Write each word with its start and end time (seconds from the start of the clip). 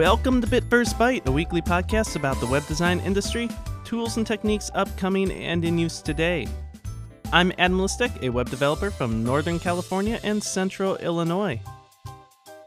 Welcome 0.00 0.40
to 0.40 0.46
Bit 0.46 0.64
First 0.70 0.98
a 0.98 1.20
weekly 1.30 1.60
podcast 1.60 2.16
about 2.16 2.40
the 2.40 2.46
web 2.46 2.66
design 2.66 3.00
industry, 3.00 3.50
tools 3.84 4.16
and 4.16 4.26
techniques 4.26 4.70
upcoming 4.72 5.30
and 5.30 5.62
in 5.62 5.76
use 5.76 6.00
today. 6.00 6.48
I'm 7.34 7.52
Adam 7.58 7.76
Listek, 7.76 8.22
a 8.22 8.30
web 8.30 8.48
developer 8.48 8.90
from 8.90 9.22
Northern 9.22 9.58
California 9.58 10.18
and 10.22 10.42
Central 10.42 10.96
Illinois. 10.96 11.60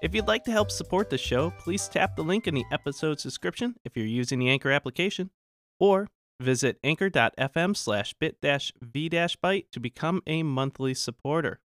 If 0.03 0.13
you'd 0.13 0.27
like 0.27 0.43
to 0.43 0.51
help 0.51 0.69
support 0.69 1.09
the 1.09 1.17
show, 1.17 1.51
please 1.57 1.87
tap 1.87 2.15
the 2.15 2.21
link 2.21 2.45
in 2.45 2.53
the 2.53 2.65
episode's 2.71 3.23
description 3.23 3.77
if 3.83 3.97
you're 3.97 4.05
using 4.05 4.37
the 4.37 4.49
Anchor 4.51 4.69
application, 4.69 5.31
or 5.79 6.09
visit 6.39 6.77
anchor.fm 6.83 7.75
slash 7.75 8.13
bit 8.13 8.37
v 8.43 9.09
byte 9.09 9.71
to 9.71 9.79
become 9.79 10.21
a 10.27 10.43
monthly 10.43 10.93
supporter. 10.93 11.61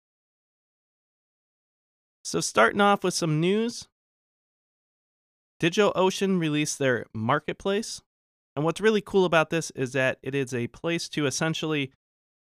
So, 2.24 2.40
starting 2.40 2.80
off 2.80 3.04
with 3.04 3.14
some 3.14 3.42
news 3.42 3.90
DigitalOcean 5.62 6.40
released 6.40 6.80
their 6.80 7.06
marketplace. 7.14 8.02
And 8.56 8.66
what's 8.66 8.82
really 8.82 9.02
cool 9.02 9.26
about 9.26 9.50
this 9.50 9.72
is 9.72 9.94
that 9.94 10.18
it 10.24 10.34
is 10.34 10.54
a 10.54 10.68
place 10.68 11.10
to 11.10 11.26
essentially 11.26 11.92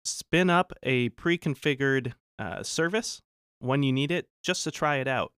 spin 0.03 0.49
up 0.49 0.73
a 0.83 1.09
pre 1.09 1.37
configured 1.37 2.13
uh, 2.39 2.63
service 2.63 3.21
when 3.59 3.83
you 3.83 3.91
need 3.91 4.11
it 4.11 4.27
just 4.43 4.63
to 4.63 4.71
try 4.71 4.97
it 4.97 5.07
out. 5.07 5.31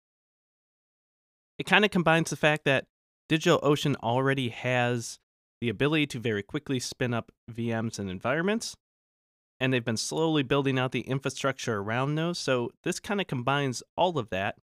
It 1.58 1.66
kind 1.66 1.86
of 1.86 1.92
combines 1.92 2.30
the 2.30 2.36
fact 2.36 2.66
that 2.66 2.86
DigitalOcean 3.30 3.96
already 3.98 4.50
has 4.50 5.20
the 5.60 5.70
ability 5.70 6.08
to 6.08 6.20
very 6.20 6.44
quickly 6.44 6.80
spin 6.80 7.14
up 7.14 7.32
VMs 7.52 7.98
and 7.98 8.10
environments, 8.10 8.76
and 9.60 9.74
they've 9.74 9.84
been 9.84 9.98
slowly 9.98 10.44
building 10.44 10.78
out 10.78 10.92
the 10.92 11.02
infrastructure 11.02 11.80
around 11.80 12.16
those. 12.16 12.38
So 12.38 12.70
this 12.84 13.00
kind 13.00 13.20
of 13.20 13.28
combines 13.28 13.82
all 13.96 14.20
of 14.20 14.30
that 14.30 14.56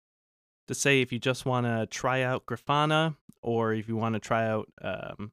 to 0.68 0.74
say 0.74 1.00
if 1.00 1.12
you 1.12 1.18
just 1.18 1.46
want 1.46 1.66
to 1.66 1.86
try 1.86 2.22
out 2.22 2.46
Grafana 2.46 3.16
or 3.42 3.72
if 3.74 3.88
you 3.88 3.96
want 3.96 4.14
to 4.14 4.20
try 4.20 4.46
out, 4.46 4.68
um, 4.82 5.32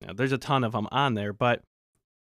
you 0.00 0.08
know, 0.08 0.14
there's 0.14 0.32
a 0.32 0.38
ton 0.38 0.64
of 0.64 0.72
them 0.72 0.88
on 0.90 1.14
there, 1.14 1.32
but 1.32 1.62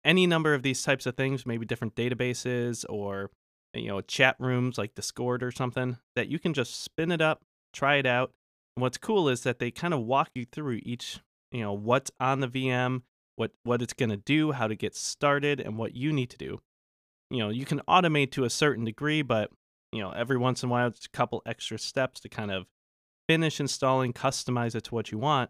any 0.04 0.28
number 0.28 0.54
of 0.54 0.64
these 0.64 0.84
types 0.84 1.06
of 1.06 1.16
things, 1.16 1.46
maybe 1.46 1.66
different 1.66 1.96
databases 1.96 2.86
or 2.90 3.32
you 3.74 3.88
know 3.88 4.02
chat 4.02 4.36
rooms 4.40 4.78
like 4.78 4.96
Discord 4.96 5.44
or 5.44 5.52
something, 5.52 5.98
that 6.16 6.28
you 6.28 6.40
can 6.40 6.54
just 6.54 6.84
spin 6.84 7.12
it 7.12 7.22
up, 7.22 7.42
try 7.72 7.96
it 7.96 8.06
out. 8.06 8.32
And 8.76 8.82
what's 8.82 8.98
cool 8.98 9.30
is 9.30 9.44
that 9.44 9.60
they 9.60 9.72
kind 9.72 9.94
of 9.94 10.02
walk 10.02 10.30
you 10.36 10.46
through 10.46 10.82
each, 10.84 11.20
you 11.52 11.62
know, 11.62 11.74
what's 11.74 12.12
on 12.20 12.40
the 12.42 12.48
VM, 12.48 13.04
what 13.36 13.52
what 13.64 13.82
it's 13.82 13.94
going 13.94 14.10
to 14.10 14.18
do, 14.18 14.52
how 14.52 14.68
to 14.68 14.76
get 14.76 14.96
started, 14.96 15.60
and 15.60 15.78
what 15.78 15.96
you 15.96 16.12
need 16.12 16.30
to 16.32 16.38
do. 16.38 16.60
You 17.30 17.40
know, 17.40 17.50
you 17.50 17.66
can 17.66 17.82
automate 17.88 18.32
to 18.32 18.44
a 18.44 18.50
certain 18.50 18.86
degree, 18.86 19.22
but 19.22 19.50
you 19.94 20.02
know, 20.02 20.12
every 20.12 20.38
once 20.38 20.64
in 20.64 20.70
a 20.70 20.72
while, 20.72 20.88
it's 20.88 21.06
a 21.06 21.10
couple 21.10 21.42
extra 21.46 21.78
steps 21.78 22.20
to 22.22 22.30
kind 22.30 22.52
of 22.52 22.66
finish 23.28 23.60
installing, 23.60 24.14
customize 24.14 24.76
it 24.76 24.86
to 24.86 24.96
what 24.96 25.12
you 25.12 25.18
want. 25.18 25.50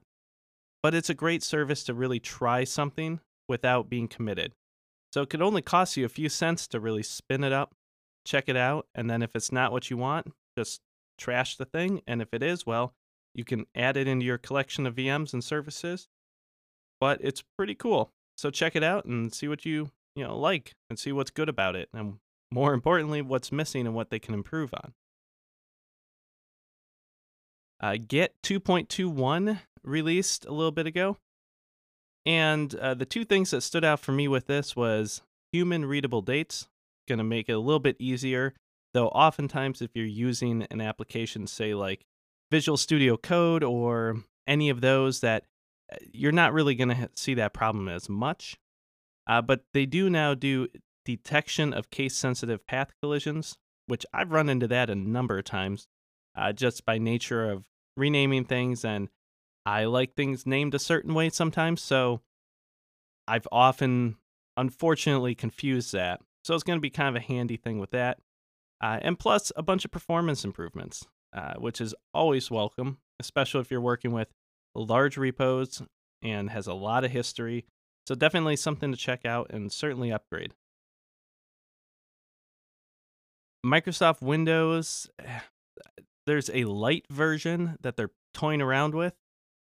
But 0.81 0.94
it's 0.94 1.09
a 1.09 1.16
great 1.16 1.44
service 1.44 1.83
to 1.85 1.94
really 1.94 2.19
try 2.19 2.63
something 2.66 3.22
without 3.47 3.89
being 3.89 4.08
committed. 4.08 4.53
So 5.13 5.22
it 5.22 5.30
could 5.30 5.41
only 5.41 5.61
cost 5.61 5.95
you 5.95 6.05
a 6.05 6.09
few 6.09 6.27
cents 6.27 6.67
to 6.69 6.80
really 6.80 7.03
spin 7.03 7.44
it 7.44 7.53
up, 7.53 7.73
check 8.25 8.50
it 8.50 8.58
out, 8.58 8.88
and 8.94 9.09
then 9.09 9.22
if 9.22 9.35
it's 9.35 9.52
not 9.52 9.72
what 9.72 9.89
you 9.89 9.97
want, 9.97 10.33
just 10.57 10.81
trash 11.17 11.55
the 11.55 11.66
thing. 11.66 12.02
And 12.07 12.22
if 12.22 12.33
it 12.33 12.44
is, 12.44 12.66
well, 12.66 12.94
you 13.33 13.44
can 13.44 13.66
add 13.75 13.95
it 13.95 14.07
into 14.07 14.25
your 14.25 14.38
collection 14.38 14.85
of 14.85 14.95
VMs 14.95 15.33
and 15.33 15.44
services. 15.44 16.07
But 17.00 17.19
it's 17.22 17.44
pretty 17.57 17.75
cool. 17.75 18.11
So 18.38 18.50
check 18.50 18.75
it 18.75 18.83
out 18.83 19.05
and 19.05 19.33
see 19.33 19.47
what 19.47 19.66
you, 19.66 19.91
you 20.16 20.23
know, 20.23 20.38
like 20.38 20.73
and 20.89 20.97
see 20.97 21.11
what's 21.11 21.31
good 21.31 21.50
about 21.50 21.75
it 21.75 21.90
and 21.94 22.16
more 22.53 22.74
importantly, 22.74 23.22
what's 23.22 23.52
missing 23.52 23.88
and 23.88 23.96
what 23.96 24.09
they 24.09 24.19
can 24.19 24.34
improve 24.34 24.74
on. 24.74 24.94
Uh, 27.81 27.97
Git 28.08 28.36
2.21 28.44 29.59
released 29.84 30.46
a 30.46 30.53
little 30.53 30.72
bit 30.72 30.88
ago. 30.88 31.18
And 32.25 32.74
uh, 32.75 32.94
the 32.94 33.06
two 33.06 33.25
things 33.25 33.52
that 33.52 33.62
stood 33.62 33.84
out 33.84 34.00
for 34.00 34.14
me 34.14 34.28
with 34.28 34.47
this 34.47 34.75
was 34.75 35.22
human 35.52 35.86
readable 35.86 36.22
dates, 36.22 36.69
going 37.08 37.18
to 37.18 37.24
make 37.24 37.50
it 37.50 37.53
a 37.53 37.59
little 37.59 37.80
bit 37.80 37.97
easier. 38.00 38.53
Though 38.94 39.09
oftentimes, 39.09 39.81
if 39.81 39.90
you're 39.96 40.06
using 40.06 40.66
an 40.70 40.80
application, 40.80 41.47
say 41.47 41.74
like 41.74 42.06
Visual 42.52 42.78
Studio 42.78 43.18
Code 43.18 43.64
or 43.64 44.24
any 44.47 44.70
of 44.70 44.80
those, 44.80 45.20
that 45.22 45.46
uh, 45.91 45.97
you're 46.14 46.31
not 46.31 46.53
really 46.53 46.75
going 46.75 46.90
to 46.90 47.09
see 47.16 47.34
that 47.34 47.53
problem 47.53 47.90
as 47.90 48.08
much. 48.08 48.58
Uh, 49.28 49.41
but 49.41 49.64
they 49.74 49.85
do 49.85 50.09
now 50.09 50.34
do 50.34 50.68
detection 51.06 51.74
of 51.74 51.90
case 51.90 52.16
sensitive 52.16 52.66
path 52.66 52.91
collisions, 53.02 53.58
which 53.88 54.06
I've 54.14 54.31
run 54.31 54.50
into 54.50 54.68
that 54.68 54.90
a 54.90 54.96
number 54.96 55.38
of 55.38 55.46
times 55.46 55.88
uh, 56.36 56.53
just 56.53 56.86
by 56.86 56.97
nature 56.97 57.50
of 57.50 57.66
renaming 57.97 58.46
things. 58.46 58.84
And 58.84 59.09
I 59.66 59.86
like 59.86 60.16
things 60.16 60.46
named 60.46 60.74
a 60.74 60.80
certain 60.80 61.14
way 61.14 61.30
sometimes. 61.30 61.81
So 61.81 62.22
I've 63.28 63.47
often, 63.52 64.18
unfortunately, 64.58 65.36
confused 65.36 65.94
that. 65.94 66.22
So 66.44 66.53
it's 66.53 66.64
going 66.64 66.78
to 66.78 66.81
be 66.81 66.90
kind 66.90 67.16
of 67.16 67.22
a 67.22 67.25
handy 67.25 67.58
thing 67.58 67.80
with 67.80 67.91
that. 67.91 68.20
Uh, 68.81 69.00
and 69.02 69.18
plus, 69.18 69.52
a 69.56 69.64
bunch 69.64 69.85
of 69.85 69.91
performance 69.91 70.44
improvements, 70.44 71.06
uh, 71.34 71.53
which 71.58 71.80
is 71.80 71.96
always 72.14 72.52
welcome, 72.52 72.97
especially 73.20 73.62
if 73.62 73.72
you're 73.72 73.80
working 73.80 74.12
with 74.12 74.28
large 74.75 75.16
repos 75.18 75.81
and 76.22 76.50
has 76.50 76.68
a 76.68 76.74
lot 76.74 77.06
of 77.06 77.12
history. 77.12 77.66
So 78.08 78.16
definitely 78.16 78.58
something 78.58 78.91
to 78.91 78.97
check 78.97 79.25
out 79.25 79.52
and 79.52 79.72
certainly 79.72 80.12
upgrade. 80.12 80.53
Microsoft 83.66 84.22
Windows, 84.22 85.09
there's 86.25 86.50
a 86.53 86.66
light 86.66 87.06
version 87.09 87.78
that 87.81 87.96
they're 87.96 88.12
toying 88.34 88.62
around 88.62 88.94
with. 88.94 89.13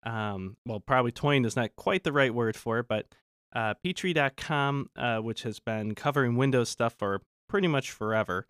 Um, 0.05 0.57
well, 0.67 0.81
probably 0.81 1.13
toying 1.13 1.45
is 1.45 1.57
not 1.57 1.77
quite 1.77 2.05
the 2.05 2.13
right 2.13 2.35
word 2.35 2.57
for 2.57 2.79
it, 2.79 2.87
but 2.89 3.07
uh, 3.55 3.75
Petri.com, 3.83 4.91
uh, 4.97 5.19
which 5.19 5.43
has 5.43 5.61
been 5.61 5.95
covering 5.95 6.37
Windows 6.37 6.69
stuff 6.69 6.95
for 6.99 7.23
pretty 7.49 7.69
much 7.69 7.91
forever, 7.91 8.47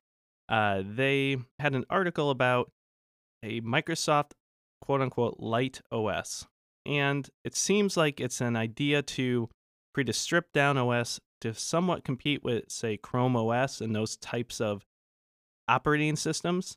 uh, 0.48 0.82
they 0.84 1.36
had 1.58 1.74
an 1.74 1.84
article 1.88 2.30
about 2.30 2.70
a 3.42 3.60
Microsoft 3.60 4.32
quote 4.80 5.00
unquote 5.00 5.36
light 5.38 5.80
OS. 5.90 6.46
And 6.84 7.28
it 7.44 7.54
seems 7.54 7.96
like 7.96 8.20
it's 8.20 8.40
an 8.40 8.56
idea 8.56 9.02
to 9.02 9.48
create 9.94 10.08
a 10.08 10.12
stripped 10.12 10.52
down 10.52 10.78
OS 10.78 11.20
to 11.40 11.52
somewhat 11.54 12.04
compete 12.04 12.44
with, 12.44 12.64
say, 12.68 12.96
Chrome 12.96 13.36
OS 13.36 13.80
and 13.80 13.94
those 13.94 14.16
types 14.16 14.60
of 14.60 14.84
operating 15.68 16.16
systems. 16.16 16.76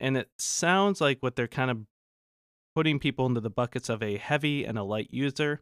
And 0.00 0.16
it 0.16 0.28
sounds 0.38 1.00
like 1.00 1.18
what 1.20 1.36
they're 1.36 1.46
kind 1.46 1.70
of 1.70 1.78
putting 2.74 2.98
people 2.98 3.26
into 3.26 3.40
the 3.40 3.50
buckets 3.50 3.88
of 3.88 4.02
a 4.02 4.16
heavy 4.16 4.64
and 4.64 4.76
a 4.76 4.82
light 4.82 5.08
user. 5.10 5.60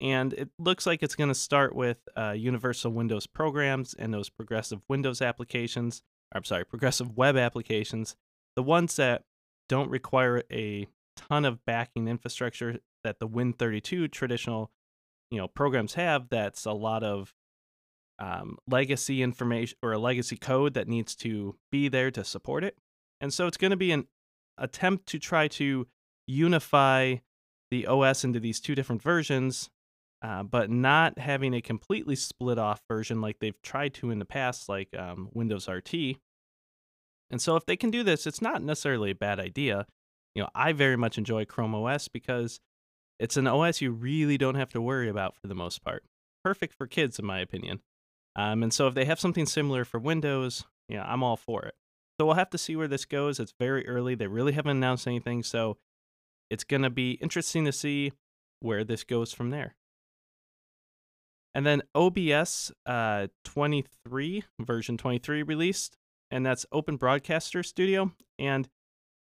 And 0.00 0.34
it 0.34 0.50
looks 0.58 0.86
like 0.86 1.02
it's 1.02 1.14
going 1.14 1.28
to 1.28 1.34
start 1.34 1.74
with 1.74 1.96
uh, 2.16 2.32
Universal 2.32 2.92
Windows 2.92 3.26
programs 3.26 3.94
and 3.94 4.12
those 4.12 4.28
progressive 4.28 4.80
Windows 4.88 5.22
applications. 5.22 6.02
I'm 6.32 6.44
sorry, 6.44 6.64
progressive 6.66 7.16
web 7.16 7.36
applications, 7.36 8.14
the 8.56 8.62
ones 8.62 8.96
that 8.96 9.22
don't 9.68 9.90
require 9.90 10.42
a 10.52 10.86
ton 11.16 11.44
of 11.46 11.64
backing 11.64 12.08
infrastructure 12.08 12.78
that 13.04 13.20
the 13.20 13.28
Win32 13.28 14.10
traditional, 14.10 14.70
you 15.30 15.38
know, 15.38 15.48
programs 15.48 15.94
have. 15.94 16.28
That's 16.28 16.66
a 16.66 16.72
lot 16.72 17.02
of 17.02 17.32
um, 18.18 18.56
legacy 18.68 19.22
information 19.22 19.76
or 19.82 19.92
a 19.92 19.98
legacy 19.98 20.36
code 20.36 20.74
that 20.74 20.88
needs 20.88 21.14
to 21.16 21.56
be 21.70 21.88
there 21.88 22.10
to 22.10 22.24
support 22.24 22.64
it. 22.64 22.76
And 23.20 23.32
so 23.32 23.46
it's 23.46 23.56
going 23.56 23.70
to 23.70 23.76
be 23.76 23.92
an 23.92 24.06
attempt 24.58 25.06
to 25.08 25.18
try 25.18 25.48
to 25.48 25.86
unify 26.26 27.16
the 27.70 27.86
OS 27.86 28.24
into 28.24 28.40
these 28.40 28.60
two 28.60 28.74
different 28.74 29.02
versions, 29.02 29.70
uh, 30.22 30.42
but 30.42 30.70
not 30.70 31.18
having 31.18 31.54
a 31.54 31.60
completely 31.60 32.16
split 32.16 32.58
off 32.58 32.80
version 32.88 33.20
like 33.20 33.38
they've 33.38 33.60
tried 33.62 33.94
to 33.94 34.10
in 34.10 34.18
the 34.18 34.24
past, 34.24 34.68
like 34.68 34.88
um, 34.96 35.28
Windows 35.32 35.68
RT. 35.68 35.94
And 37.30 37.40
so 37.40 37.56
if 37.56 37.66
they 37.66 37.76
can 37.76 37.90
do 37.90 38.02
this, 38.02 38.26
it's 38.26 38.42
not 38.42 38.62
necessarily 38.62 39.10
a 39.10 39.16
bad 39.16 39.40
idea. 39.40 39.86
You 40.34 40.42
know, 40.42 40.48
I 40.54 40.72
very 40.72 40.96
much 40.96 41.18
enjoy 41.18 41.44
Chrome 41.44 41.74
OS 41.74 42.08
because 42.08 42.60
it's 43.18 43.36
an 43.36 43.46
OS 43.46 43.80
you 43.80 43.90
really 43.90 44.38
don't 44.38 44.54
have 44.54 44.70
to 44.72 44.80
worry 44.80 45.08
about 45.08 45.34
for 45.34 45.48
the 45.48 45.54
most 45.54 45.82
part. 45.82 46.04
Perfect 46.44 46.74
for 46.74 46.86
kids, 46.86 47.18
in 47.18 47.24
my 47.24 47.40
opinion. 47.40 47.80
Um, 48.36 48.62
and 48.62 48.72
so 48.72 48.86
if 48.86 48.94
they 48.94 49.06
have 49.06 49.18
something 49.18 49.46
similar 49.46 49.84
for 49.84 49.98
Windows, 49.98 50.64
yeah, 50.88 51.04
I'm 51.04 51.22
all 51.22 51.36
for 51.36 51.62
it. 51.62 51.74
So 52.20 52.26
we'll 52.26 52.34
have 52.34 52.50
to 52.50 52.58
see 52.58 52.76
where 52.76 52.88
this 52.88 53.04
goes. 53.04 53.40
It's 53.40 53.54
very 53.58 53.86
early. 53.88 54.14
They 54.14 54.26
really 54.26 54.52
haven't 54.52 54.76
announced 54.76 55.06
anything. 55.06 55.42
So 55.42 55.78
it's 56.50 56.64
going 56.64 56.82
to 56.82 56.90
be 56.90 57.12
interesting 57.12 57.64
to 57.64 57.72
see 57.72 58.12
where 58.60 58.84
this 58.84 59.04
goes 59.04 59.32
from 59.32 59.50
there. 59.50 59.74
And 61.54 61.64
then 61.64 61.82
OBS 61.94 62.70
uh, 62.84 63.28
23, 63.44 64.44
version 64.60 64.98
23 64.98 65.42
released, 65.42 65.96
and 66.30 66.44
that's 66.44 66.66
Open 66.70 66.96
Broadcaster 66.96 67.62
Studio. 67.62 68.12
And 68.38 68.68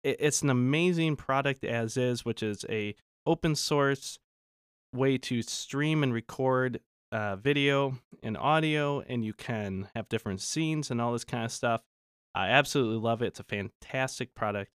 it's 0.05 0.43
an 0.43 0.51
amazing 0.51 1.17
product 1.17 1.65
as 1.65 1.97
is, 1.97 2.25
which 2.25 2.43
is 2.43 2.65
a 2.69 2.95
open 3.27 3.57
source 3.57 4.19
way 4.95 5.19
to 5.19 5.43
stream 5.43 6.03
and 6.03 6.13
record 6.13 6.81
uh, 7.13 7.37
video 7.37 7.99
and 8.23 8.37
audio, 8.37 9.01
and 9.01 9.25
you 9.25 9.33
can 9.35 9.89
have 9.95 10.09
different 10.09 10.41
scenes 10.41 10.91
and 10.91 11.01
all 11.01 11.13
this 11.13 11.25
kind 11.25 11.45
of 11.45 11.53
stuff. 11.53 11.83
I 12.35 12.49
absolutely 12.49 12.99
love 12.99 13.23
it. 13.23 13.27
It's 13.27 13.41
a 13.41 13.45
fantastic 13.45 14.35
product. 14.35 14.73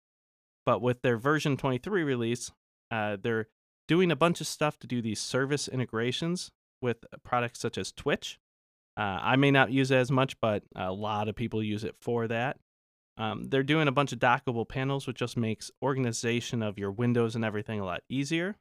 But 0.64 0.82
with 0.82 1.02
their 1.02 1.16
version 1.16 1.56
23 1.56 2.04
release, 2.04 2.52
Uh, 2.88 3.16
they're 3.20 3.48
doing 3.88 4.12
a 4.12 4.16
bunch 4.16 4.40
of 4.40 4.46
stuff 4.46 4.78
to 4.78 4.86
do 4.86 5.02
these 5.02 5.20
service 5.20 5.66
integrations 5.66 6.52
with 6.80 7.04
products 7.24 7.58
such 7.58 7.76
as 7.78 7.90
Twitch. 7.90 8.38
Uh, 8.96 9.18
I 9.22 9.36
may 9.36 9.50
not 9.50 9.72
use 9.72 9.90
it 9.90 9.96
as 9.96 10.10
much, 10.10 10.38
but 10.40 10.62
a 10.76 10.92
lot 10.92 11.28
of 11.28 11.34
people 11.34 11.62
use 11.62 11.82
it 11.82 11.96
for 12.00 12.28
that. 12.28 12.58
Um, 13.18 13.48
they're 13.48 13.62
doing 13.62 13.88
a 13.88 13.92
bunch 13.92 14.12
of 14.12 14.18
dockable 14.18 14.68
panels, 14.68 15.06
which 15.06 15.18
just 15.18 15.36
makes 15.36 15.70
organization 15.82 16.62
of 16.62 16.78
your 16.78 16.92
windows 16.92 17.34
and 17.34 17.44
everything 17.44 17.80
a 17.80 17.84
lot 17.84 18.02
easier. 18.08 18.56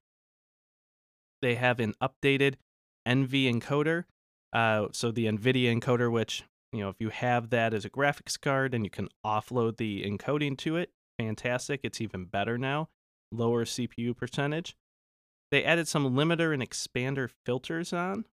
They 1.41 1.55
have 1.55 1.79
an 1.79 1.93
updated 2.01 2.55
NV 3.07 3.53
encoder, 3.53 4.05
uh, 4.53 4.87
so 4.91 5.11
the 5.11 5.25
NVIDIA 5.25 5.77
encoder, 5.77 6.11
which 6.11 6.43
you 6.71 6.81
know, 6.81 6.89
if 6.89 6.97
you 6.99 7.09
have 7.09 7.51
that 7.51 7.73
as 7.73 7.85
a 7.85 7.89
graphics 7.89 8.39
card 8.39 8.73
and 8.73 8.83
you 8.83 8.89
can 8.89 9.07
offload 9.25 9.77
the 9.77 10.03
encoding 10.03 10.57
to 10.57 10.75
it, 10.75 10.91
fantastic. 11.17 11.79
It's 11.83 12.01
even 12.01 12.25
better 12.25 12.57
now, 12.57 12.89
lower 13.31 13.63
CPU 13.63 14.15
percentage. 14.15 14.75
They 15.51 15.63
added 15.63 15.87
some 15.87 16.15
limiter 16.15 16.53
and 16.53 16.61
expander 16.61 17.29
filters 17.45 17.93
on, 17.93 18.25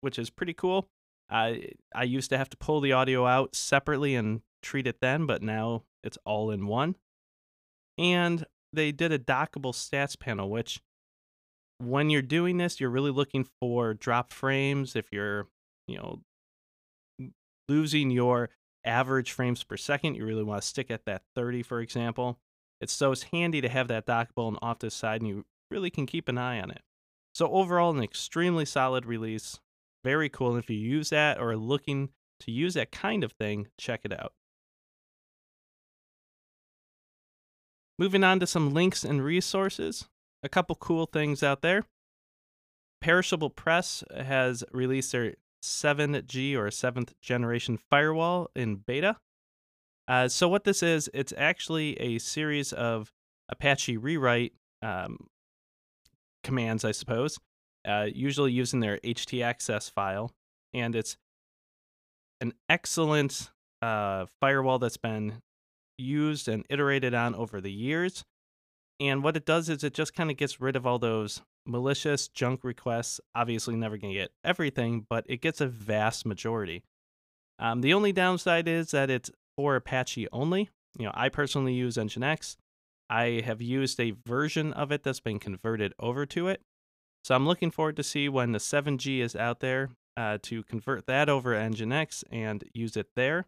which 0.00 0.18
is 0.18 0.30
pretty 0.30 0.54
cool. 0.54 0.88
I 1.28 1.72
I 1.94 2.04
used 2.04 2.30
to 2.30 2.38
have 2.38 2.48
to 2.50 2.56
pull 2.56 2.80
the 2.80 2.92
audio 2.92 3.26
out 3.26 3.54
separately 3.54 4.14
and 4.14 4.40
treat 4.62 4.86
it 4.86 5.00
then, 5.00 5.26
but 5.26 5.42
now 5.42 5.84
it's 6.02 6.18
all 6.24 6.50
in 6.50 6.66
one. 6.66 6.96
And 7.98 8.46
they 8.72 8.92
did 8.92 9.12
a 9.12 9.18
dockable 9.18 9.74
stats 9.74 10.18
panel, 10.18 10.48
which 10.48 10.80
when 11.80 12.10
you're 12.10 12.22
doing 12.22 12.58
this, 12.58 12.80
you're 12.80 12.90
really 12.90 13.10
looking 13.10 13.46
for 13.60 13.94
drop 13.94 14.32
frames. 14.32 14.94
If 14.96 15.06
you're, 15.12 15.48
you 15.86 15.98
know, 15.98 16.20
losing 17.68 18.10
your 18.10 18.50
average 18.84 19.32
frames 19.32 19.62
per 19.62 19.76
second. 19.76 20.14
You 20.16 20.26
really 20.26 20.42
want 20.42 20.60
to 20.60 20.68
stick 20.68 20.90
at 20.90 21.04
that 21.06 21.22
30, 21.34 21.62
for 21.62 21.80
example. 21.80 22.38
It's 22.80 22.92
so 22.92 23.12
it's 23.12 23.24
handy 23.24 23.60
to 23.60 23.68
have 23.68 23.88
that 23.88 24.06
dockable 24.06 24.48
and 24.48 24.58
off 24.62 24.78
to 24.80 24.86
the 24.86 24.90
side, 24.90 25.20
and 25.20 25.28
you 25.28 25.44
really 25.70 25.90
can 25.90 26.06
keep 26.06 26.28
an 26.28 26.38
eye 26.38 26.60
on 26.60 26.70
it. 26.70 26.82
So 27.34 27.50
overall, 27.52 27.96
an 27.96 28.02
extremely 28.02 28.64
solid 28.64 29.06
release. 29.06 29.60
Very 30.02 30.28
cool. 30.28 30.50
And 30.50 30.58
if 30.58 30.70
you 30.70 30.76
use 30.76 31.10
that 31.10 31.38
or 31.38 31.52
are 31.52 31.56
looking 31.56 32.08
to 32.40 32.50
use 32.50 32.74
that 32.74 32.90
kind 32.90 33.22
of 33.22 33.32
thing, 33.32 33.68
check 33.78 34.00
it 34.04 34.12
out. 34.12 34.32
Moving 37.98 38.24
on 38.24 38.40
to 38.40 38.46
some 38.46 38.72
links 38.72 39.04
and 39.04 39.22
resources. 39.22 40.08
A 40.42 40.48
couple 40.48 40.76
cool 40.76 41.06
things 41.06 41.42
out 41.42 41.62
there. 41.62 41.84
Perishable 43.00 43.50
Press 43.50 44.04
has 44.14 44.64
released 44.72 45.12
their 45.12 45.34
7G 45.62 46.56
or 46.56 46.70
seventh 46.70 47.14
generation 47.20 47.78
firewall 47.90 48.50
in 48.54 48.76
beta. 48.76 49.16
Uh, 50.08 50.28
so 50.28 50.48
what 50.48 50.64
this 50.64 50.82
is, 50.82 51.08
it's 51.14 51.32
actually 51.36 51.94
a 52.00 52.18
series 52.18 52.72
of 52.72 53.12
Apache 53.48 53.96
rewrite 53.96 54.52
um, 54.82 55.28
commands, 56.42 56.84
I 56.84 56.92
suppose, 56.92 57.38
uh, 57.86 58.06
usually 58.12 58.52
using 58.52 58.80
their 58.80 58.98
htaccess 58.98 59.90
file, 59.90 60.32
and 60.74 60.96
it's 60.96 61.16
an 62.40 62.54
excellent 62.68 63.50
uh, 63.82 64.26
firewall 64.40 64.78
that's 64.78 64.96
been 64.96 65.42
used 65.98 66.48
and 66.48 66.64
iterated 66.70 67.14
on 67.14 67.34
over 67.34 67.60
the 67.60 67.72
years. 67.72 68.24
And 69.00 69.24
what 69.24 69.36
it 69.36 69.46
does 69.46 69.70
is 69.70 69.82
it 69.82 69.94
just 69.94 70.14
kind 70.14 70.30
of 70.30 70.36
gets 70.36 70.60
rid 70.60 70.76
of 70.76 70.86
all 70.86 70.98
those 70.98 71.40
malicious 71.66 72.28
junk 72.28 72.62
requests 72.62 73.20
obviously 73.34 73.74
never 73.74 73.96
going 73.96 74.12
to 74.12 74.20
get 74.20 74.32
everything, 74.44 75.06
but 75.08 75.24
it 75.26 75.40
gets 75.40 75.60
a 75.60 75.66
vast 75.66 76.26
majority. 76.26 76.82
Um, 77.58 77.80
the 77.80 77.94
only 77.94 78.12
downside 78.12 78.68
is 78.68 78.90
that 78.90 79.10
it's 79.10 79.30
for 79.56 79.76
Apache 79.76 80.28
only. 80.32 80.68
You 80.98 81.06
know, 81.06 81.12
I 81.14 81.30
personally 81.30 81.72
use 81.72 81.96
Nginx. 81.96 82.56
I 83.08 83.42
have 83.44 83.62
used 83.62 83.98
a 84.00 84.14
version 84.26 84.72
of 84.72 84.92
it 84.92 85.02
that's 85.02 85.20
been 85.20 85.38
converted 85.38 85.94
over 85.98 86.26
to 86.26 86.48
it. 86.48 86.60
So 87.24 87.34
I'm 87.34 87.46
looking 87.46 87.70
forward 87.70 87.96
to 87.96 88.02
see 88.02 88.28
when 88.28 88.52
the 88.52 88.58
7G 88.58 89.20
is 89.20 89.34
out 89.34 89.60
there 89.60 89.90
uh, 90.16 90.38
to 90.42 90.62
convert 90.64 91.06
that 91.06 91.28
over 91.28 91.54
to 91.54 91.60
Nginx 91.60 92.24
and 92.30 92.64
use 92.72 92.96
it 92.96 93.08
there. 93.16 93.46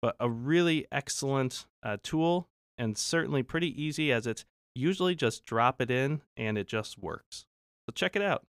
But 0.00 0.16
a 0.20 0.28
really 0.28 0.86
excellent 0.92 1.66
uh, 1.82 1.96
tool 2.02 2.48
and 2.76 2.98
certainly 2.98 3.42
pretty 3.42 3.80
easy 3.80 4.12
as 4.12 4.26
it's 4.26 4.44
usually 4.74 5.14
just 5.14 5.44
drop 5.44 5.80
it 5.80 5.90
in 5.90 6.22
and 6.36 6.58
it 6.58 6.66
just 6.66 6.98
works. 6.98 7.46
So 7.86 7.92
check 7.94 8.16
it 8.16 8.22
out. 8.22 8.44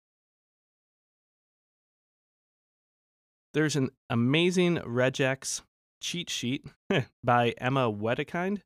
There's 3.54 3.75
an 3.75 3.90
amazing 4.10 4.78
regex 4.78 5.62
cheat 6.02 6.30
sheet 6.30 6.66
by 7.24 7.54
Emma 7.58 7.92
Wedekind, 7.92 8.62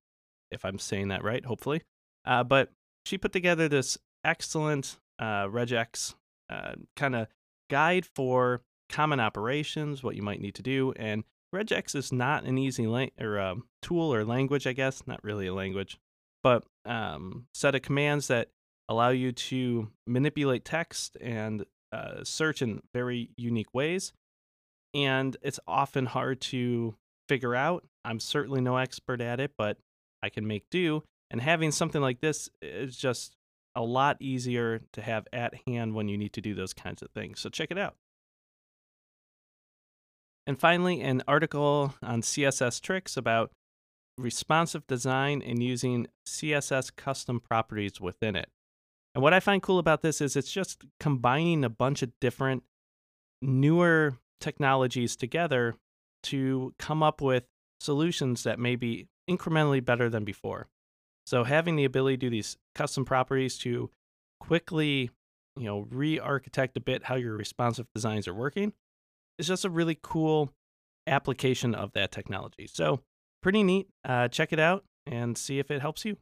if 0.49 0.63
I'm 0.63 0.79
saying 0.79 1.09
that 1.09 1.23
right, 1.23 1.43
hopefully. 1.43 1.83
Uh, 2.25 2.43
but 2.43 2.71
she 3.05 3.17
put 3.17 3.33
together 3.33 3.67
this 3.67 3.97
excellent 4.23 4.97
uh, 5.19 5.45
regex 5.45 6.15
uh, 6.49 6.73
kind 6.95 7.15
of 7.15 7.27
guide 7.69 8.05
for 8.05 8.61
common 8.89 9.19
operations, 9.19 10.03
what 10.03 10.15
you 10.15 10.21
might 10.21 10.41
need 10.41 10.55
to 10.55 10.63
do. 10.63 10.93
And 10.95 11.25
regex 11.53 11.93
is 11.95 12.13
not 12.13 12.45
an 12.45 12.57
easy 12.57 12.87
la- 12.87 13.07
or 13.19 13.39
um, 13.39 13.63
tool 13.81 14.13
or 14.13 14.23
language, 14.23 14.65
I 14.65 14.73
guess, 14.73 15.05
not 15.05 15.23
really 15.23 15.47
a 15.47 15.53
language 15.53 15.99
but 16.43 16.63
um, 16.85 17.47
set 17.53 17.75
of 17.75 17.81
commands 17.81 18.27
that 18.27 18.49
allow 18.89 19.09
you 19.09 19.31
to 19.31 19.89
manipulate 20.05 20.63
text 20.65 21.17
and 21.19 21.65
uh, 21.91 22.23
search 22.23 22.61
in 22.61 22.81
very 22.93 23.29
unique 23.37 23.73
ways. 23.73 24.13
And 24.93 25.35
it's 25.41 25.59
often 25.67 26.05
hard 26.05 26.41
to 26.41 26.95
figure 27.27 27.55
out. 27.55 27.85
I'm 28.05 28.19
certainly 28.19 28.61
no 28.61 28.77
expert 28.77 29.21
at 29.21 29.39
it, 29.39 29.51
but 29.57 29.77
I 30.23 30.29
can 30.29 30.47
make 30.47 30.69
do. 30.71 31.03
And 31.29 31.41
having 31.41 31.71
something 31.71 32.01
like 32.01 32.21
this 32.21 32.49
is 32.61 32.95
just 32.95 33.35
a 33.75 33.81
lot 33.81 34.17
easier 34.19 34.81
to 34.93 35.01
have 35.01 35.27
at 35.33 35.53
hand 35.67 35.93
when 35.93 36.07
you 36.07 36.17
need 36.17 36.33
to 36.33 36.41
do 36.41 36.55
those 36.55 36.73
kinds 36.73 37.01
of 37.01 37.09
things. 37.11 37.39
So 37.39 37.49
check 37.49 37.69
it 37.69 37.77
out. 37.77 37.95
And 40.47 40.57
finally, 40.57 41.01
an 41.01 41.21
article 41.27 41.93
on 42.01 42.21
CSS 42.21 42.81
tricks 42.81 43.17
about 43.17 43.51
responsive 44.17 44.85
design 44.87 45.41
and 45.41 45.61
using 45.61 46.07
CSS 46.27 46.95
custom 46.95 47.39
properties 47.39 48.01
within 48.01 48.35
it. 48.35 48.49
And 49.13 49.23
what 49.23 49.33
I 49.33 49.39
find 49.39 49.61
cool 49.61 49.79
about 49.79 50.01
this 50.01 50.21
is 50.21 50.35
it's 50.35 50.51
just 50.51 50.83
combining 50.99 51.63
a 51.63 51.69
bunch 51.69 52.01
of 52.01 52.11
different 52.19 52.63
newer 53.41 54.17
technologies 54.39 55.15
together 55.15 55.75
to 56.23 56.73
come 56.77 57.01
up 57.01 57.21
with 57.21 57.45
solutions 57.79 58.43
that 58.43 58.59
may 58.59 58.75
be 58.75 59.07
incrementally 59.29 59.83
better 59.83 60.09
than 60.09 60.23
before. 60.23 60.67
So 61.25 61.43
having 61.43 61.75
the 61.75 61.85
ability 61.85 62.17
to 62.17 62.21
do 62.21 62.29
these 62.29 62.57
custom 62.75 63.05
properties 63.05 63.57
to 63.59 63.89
quickly, 64.39 65.11
you 65.55 65.65
know, 65.65 65.87
re-architect 65.89 66.77
a 66.77 66.81
bit 66.81 67.05
how 67.05 67.15
your 67.15 67.35
responsive 67.35 67.87
designs 67.93 68.27
are 68.27 68.33
working 68.33 68.73
is 69.37 69.47
just 69.47 69.65
a 69.65 69.69
really 69.69 69.97
cool 70.01 70.51
application 71.05 71.75
of 71.75 71.91
that 71.93 72.11
technology. 72.11 72.67
So 72.67 73.01
pretty 73.41 73.63
neat. 73.63 73.87
Uh, 74.03 74.27
check 74.27 74.53
it 74.53 74.59
out 74.59 74.83
and 75.05 75.37
see 75.37 75.59
if 75.59 75.71
it 75.71 75.81
helps 75.81 76.05
you. 76.05 76.17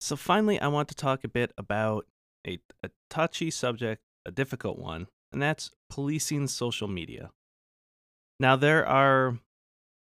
So, 0.00 0.16
finally, 0.16 0.58
I 0.60 0.66
want 0.66 0.88
to 0.88 0.94
talk 0.94 1.22
a 1.22 1.28
bit 1.28 1.52
about 1.56 2.06
a, 2.46 2.58
a 2.82 2.90
touchy 3.08 3.50
subject, 3.50 4.02
a 4.26 4.32
difficult 4.32 4.78
one, 4.78 5.06
and 5.32 5.40
that's 5.40 5.70
policing 5.88 6.48
social 6.48 6.88
media. 6.88 7.30
Now, 8.40 8.56
there 8.56 8.84
are 8.84 9.38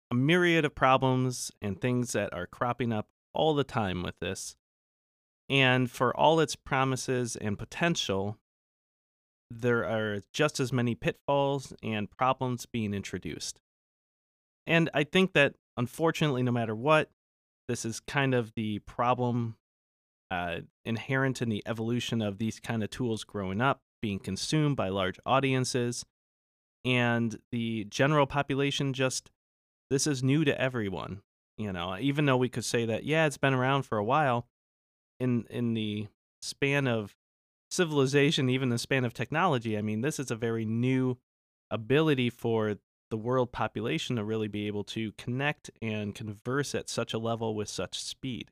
a 0.10 0.16
myriad 0.16 0.66
of 0.66 0.74
problems 0.74 1.52
and 1.62 1.80
things 1.80 2.14
that 2.14 2.34
are 2.34 2.48
cropping 2.48 2.92
up 2.92 3.08
all 3.34 3.54
the 3.54 3.64
time 3.64 4.04
with 4.04 4.16
this. 4.20 4.56
And 5.50 5.92
for 5.92 6.16
all 6.16 6.40
its 6.40 6.56
promises 6.56 7.36
and 7.36 7.58
potential, 7.58 8.38
there 9.50 9.86
are 9.86 10.22
just 10.34 10.60
as 10.60 10.74
many 10.74 10.96
pitfalls 10.96 11.74
and 11.84 12.10
problems 12.10 12.66
being 12.66 12.94
introduced. 12.94 13.60
And 14.68 14.90
I 14.94 15.04
think 15.04 15.34
that 15.34 15.56
unfortunately, 15.78 16.44
no 16.44 16.52
matter 16.52 16.76
what, 16.76 17.10
this 17.68 17.86
is 17.86 18.00
kind 18.00 18.34
of 18.34 18.54
the 18.56 18.80
problem 18.80 19.56
uh, 20.30 20.62
inherent 20.86 21.42
in 21.42 21.50
the 21.50 21.64
evolution 21.66 22.22
of 22.22 22.38
these 22.38 22.60
kind 22.60 22.84
of 22.84 22.90
tools 22.90 23.24
growing 23.24 23.62
up, 23.62 23.80
being 24.02 24.20
consumed 24.20 24.76
by 24.78 24.90
large 24.90 25.20
audiences. 25.26 26.06
And 26.84 27.38
the 27.52 27.86
general 27.86 28.26
population 28.26 28.94
just, 28.94 29.30
this 29.90 30.08
is 30.08 30.24
new 30.24 30.44
to 30.46 30.60
everyone. 30.60 31.22
You 31.58 31.72
know, 31.72 31.98
even 32.00 32.26
though 32.26 32.38
we 32.38 32.50
could 32.50 32.66
say 32.66 32.86
that, 32.86 33.04
yeah, 33.04 33.26
it's 33.26 33.38
been 33.38 33.54
around 33.54 33.84
for 33.84 33.98
a 33.98 34.04
while, 34.04 34.48
in 35.20 35.46
in 35.50 35.76
the 35.76 36.08
span 36.42 36.88
of 36.88 37.16
civilization, 37.70 38.50
even 38.50 38.70
the 38.70 38.80
span 38.80 39.06
of 39.06 39.14
technology, 39.14 39.78
I 39.78 39.82
mean, 39.82 40.02
this 40.02 40.20
is 40.20 40.32
a 40.32 40.36
very 40.36 40.66
new 40.66 41.18
ability 41.70 42.30
for 42.30 42.78
the 43.12 43.18
world 43.18 43.52
population 43.52 44.16
to 44.16 44.24
really 44.24 44.48
be 44.48 44.66
able 44.66 44.84
to 44.86 45.12
connect 45.18 45.70
and 45.82 46.16
converse 46.16 46.74
at 46.74 46.90
such 46.90 47.14
a 47.14 47.20
level 47.20 47.54
with 47.54 47.70
such 47.70 48.02
speed. 48.02 48.50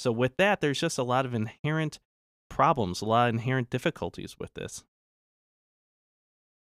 So, 0.00 0.10
with 0.10 0.36
that, 0.38 0.60
there's 0.60 0.80
just 0.80 0.98
a 0.98 1.04
lot 1.04 1.24
of 1.24 1.34
inherent 1.34 2.00
problems, 2.48 3.00
a 3.00 3.06
lot 3.06 3.28
of 3.28 3.34
inherent 3.36 3.70
difficulties 3.70 4.36
with 4.38 4.52
this. 4.54 4.82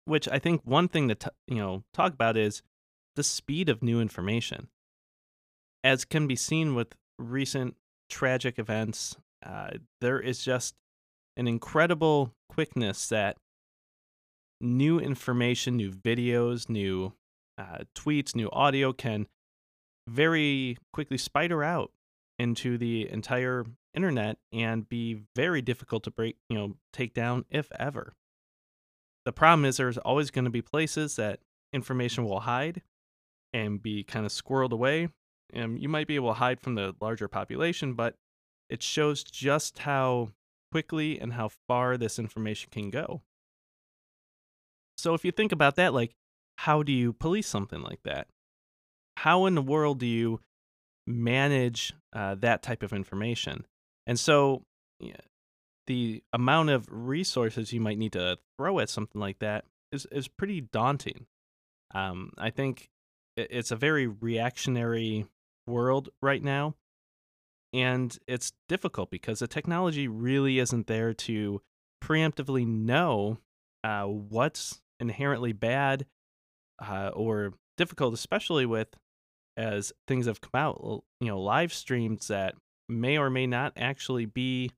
Which 0.06 0.28
I 0.28 0.40
think 0.40 0.62
one 0.66 0.90
thing 0.90 1.08
to 1.08 1.16
t- 1.16 1.30
you 1.48 1.56
know 1.56 1.84
talk 1.94 2.14
about 2.14 2.36
is 2.36 2.62
the 3.16 3.24
speed 3.24 3.70
of 3.70 3.82
new 3.82 4.02
information. 4.02 4.68
As 5.84 6.04
can 6.04 6.28
be 6.28 6.36
seen 6.36 6.76
with 6.76 6.96
recent 7.18 7.76
tragic 8.10 8.60
events, 8.60 9.16
uh, 9.46 9.72
there 10.02 10.20
is 10.20 10.44
just 10.44 10.76
an 11.38 11.48
incredible 11.48 12.34
quickness 12.50 13.08
that 13.10 13.38
new 14.64 15.00
information, 15.00 15.78
new 15.78 15.92
videos, 15.92 16.70
new 16.70 17.14
uh, 17.58 17.80
tweets, 17.96 18.36
new 18.36 18.50
audio 18.52 18.94
can 18.94 19.28
very 20.08 20.78
quickly 20.92 21.18
spider 21.18 21.64
out 21.64 21.92
into 22.40 22.78
the 22.78 23.10
entire 23.10 23.66
internet 23.94 24.38
and 24.52 24.90
be 24.90 25.22
very 25.36 25.62
difficult 25.62 26.04
to 26.04 26.12
break, 26.12 26.38
you 26.50 26.58
know, 26.58 26.76
take 26.92 27.14
down 27.14 27.46
if 27.50 27.70
ever. 27.78 28.14
The 29.26 29.32
problem 29.32 29.66
is 29.66 29.78
there's 29.78 29.98
always 30.00 30.32
going 30.32 30.46
to 30.46 30.52
be 30.52 30.62
places 30.62 31.16
that 31.16 31.40
information 31.72 32.26
will 32.26 32.42
hide 32.42 32.82
and 33.54 33.82
be 33.82 34.04
kind 34.04 34.26
of 34.26 34.32
squirreled 34.32 34.72
away. 34.72 35.10
And 35.54 35.80
you 35.80 35.88
might 35.88 36.08
be 36.08 36.16
able 36.16 36.30
to 36.30 36.40
hide 36.40 36.60
from 36.60 36.76
the 36.76 36.96
larger 37.00 37.28
population, 37.28 37.94
but 37.94 38.16
it 38.70 38.82
shows 38.82 39.24
just 39.24 39.80
how 39.80 40.30
quickly 40.72 41.20
and 41.20 41.34
how 41.34 41.50
far 41.68 41.96
this 41.96 42.18
information 42.18 42.70
can 42.72 42.90
go. 42.90 43.22
So 44.98 45.14
if 45.14 45.26
you 45.26 45.32
think 45.32 45.52
about 45.52 45.76
that, 45.76 45.94
like, 45.94 46.14
how 46.58 46.84
do 46.84 46.92
you 46.92 47.14
police 47.14 47.48
something 47.48 47.82
like 47.82 48.02
that? 48.04 48.28
How 49.18 49.46
in 49.46 49.56
the 49.56 49.62
world 49.62 50.00
do 50.00 50.06
you 50.06 50.40
manage 51.08 51.94
uh, 52.14 52.36
that 52.36 52.62
type 52.62 52.84
of 52.84 52.94
information? 52.94 53.66
And 54.08 54.20
so 54.20 54.64
yeah, 55.00 55.16
the 55.88 56.24
amount 56.32 56.70
of 56.70 56.88
resources 56.90 57.74
you 57.74 57.82
might 57.82 57.98
need 57.98 58.14
to 58.14 58.38
throw 58.58 58.80
at 58.80 58.90
something 58.90 59.20
like 59.20 59.40
that 59.40 59.66
is, 59.92 60.08
is 60.12 60.28
pretty 60.28 60.62
daunting. 60.62 61.26
Um, 61.94 62.32
I 62.38 62.50
think 62.50 62.90
it's 63.36 63.72
a 63.72 63.76
very 63.76 64.08
reactionary 64.08 65.28
world 65.68 66.10
right 66.22 66.44
now. 66.44 66.76
And 67.74 68.16
it's 68.28 68.54
difficult 68.70 69.10
because 69.10 69.40
the 69.40 69.48
technology 69.48 70.08
really 70.08 70.60
isn't 70.60 70.88
there 70.88 71.14
to 71.14 71.62
preemptively 72.04 72.68
know 72.68 73.40
uh, 73.84 74.04
what's 74.04 74.80
inherently 75.04 75.54
bad 75.54 76.06
uh, 76.80 77.12
or 77.14 77.54
difficult, 77.78 78.14
especially 78.14 78.66
with 78.66 78.88
as 79.56 79.94
things 80.08 80.26
have 80.26 80.42
come 80.42 80.56
out, 80.56 81.04
you 81.20 81.28
know, 81.28 81.40
live 81.40 81.72
streams 81.72 82.28
that 82.28 82.56
may 82.90 83.18
or 83.18 83.30
may 83.30 83.46
not 83.46 83.74
actually 83.78 84.26
be 84.26 84.72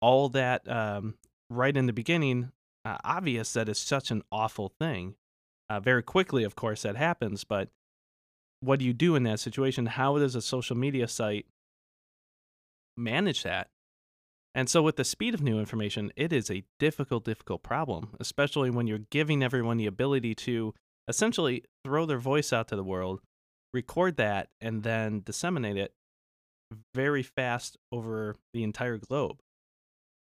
all 0.00 0.28
that 0.28 0.68
um, 0.70 1.14
right 1.50 1.76
in 1.76 1.86
the 1.86 1.92
beginning 1.92 2.52
uh, 2.86 2.98
obvious 3.02 3.52
that 3.52 3.68
it's 3.68 3.80
such 3.80 4.12
an 4.12 4.22
awful 4.30 4.72
thing. 4.78 5.16
Uh, 5.68 5.80
very 5.80 6.04
quickly, 6.04 6.44
of 6.44 6.54
course, 6.54 6.82
that 6.82 6.94
happens, 6.94 7.42
but 7.42 7.68
what 8.60 8.78
do 8.78 8.84
you 8.84 8.92
do 8.92 9.16
in 9.16 9.24
that 9.24 9.40
situation? 9.40 9.86
How 9.86 10.16
does 10.18 10.36
a 10.36 10.40
social 10.40 10.76
media 10.76 11.08
site 11.08 11.46
manage 12.96 13.42
that? 13.42 13.68
And 14.56 14.70
so, 14.70 14.82
with 14.82 14.96
the 14.96 15.04
speed 15.04 15.34
of 15.34 15.42
new 15.42 15.60
information, 15.60 16.10
it 16.16 16.32
is 16.32 16.50
a 16.50 16.64
difficult, 16.78 17.26
difficult 17.26 17.62
problem, 17.62 18.16
especially 18.18 18.70
when 18.70 18.86
you're 18.86 19.00
giving 19.10 19.42
everyone 19.42 19.76
the 19.76 19.86
ability 19.86 20.34
to 20.34 20.72
essentially 21.06 21.64
throw 21.84 22.06
their 22.06 22.18
voice 22.18 22.54
out 22.54 22.68
to 22.68 22.76
the 22.76 22.82
world, 22.82 23.20
record 23.74 24.16
that, 24.16 24.48
and 24.58 24.82
then 24.82 25.20
disseminate 25.20 25.76
it 25.76 25.92
very 26.94 27.22
fast 27.22 27.76
over 27.92 28.34
the 28.54 28.64
entire 28.64 28.96
globe. 28.96 29.40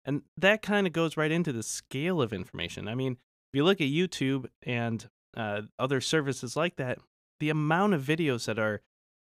And 0.04 0.22
that 0.36 0.62
kind 0.62 0.86
of 0.86 0.92
goes 0.92 1.16
right 1.16 1.32
into 1.32 1.52
the 1.52 1.64
scale 1.64 2.22
of 2.22 2.32
information. 2.32 2.86
I 2.86 2.94
mean, 2.94 3.14
if 3.14 3.56
you 3.56 3.64
look 3.64 3.80
at 3.80 3.88
YouTube 3.88 4.46
and 4.62 5.04
uh, 5.36 5.62
other 5.80 6.00
services 6.00 6.56
like 6.56 6.76
that, 6.76 6.98
the 7.40 7.50
amount 7.50 7.94
of 7.94 8.02
videos 8.02 8.44
that 8.44 8.60
are 8.60 8.82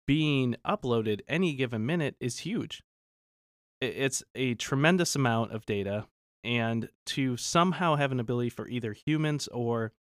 being 0.05 0.57
uploaded 0.67 1.21
any 1.29 1.53
given 1.53 1.85
minute 1.85 2.17
is 2.19 2.39
huge. 2.39 2.83
It's 3.81 4.23
a 4.35 4.53
tremendous 4.53 5.15
amount 5.15 5.51
of 5.51 5.65
data, 5.65 6.05
and 6.43 6.87
to 7.07 7.35
somehow 7.35 7.95
have 7.95 8.11
an 8.11 8.19
ability 8.19 8.49
for 8.49 8.67
either 8.67 8.93
humans 8.93 9.47
or 9.47 9.91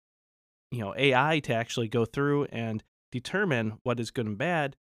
you 0.71 0.79
know 0.79 0.93
AI 0.95 1.39
to 1.39 1.53
actually 1.53 1.87
go 1.87 2.05
through 2.05 2.45
and 2.45 2.83
determine 3.11 3.79
what 3.83 3.99
is 3.99 4.11
good 4.11 4.27
and 4.27 4.37
bad, 4.37 4.75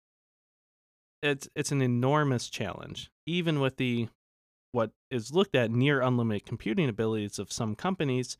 it's 1.22 1.48
it's 1.54 1.72
an 1.72 1.82
enormous 1.82 2.48
challenge. 2.48 3.10
Even 3.26 3.60
with 3.60 3.76
the 3.76 4.08
what 4.72 4.90
is 5.10 5.32
looked 5.32 5.54
at 5.54 5.70
near 5.70 6.00
unlimited 6.00 6.46
computing 6.46 6.88
abilities 6.88 7.38
of 7.38 7.52
some 7.52 7.74
companies, 7.74 8.36